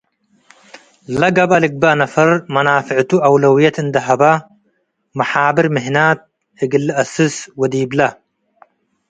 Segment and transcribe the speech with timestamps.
[1.19, 4.21] ለገብአ ልግበእ ነፈር መናፍዕቱ አውለውየት እንዴ ሀበ
[5.17, 6.19] መሓብር ምህናት
[6.63, 7.99] እግል ለአስስ ወዲብለ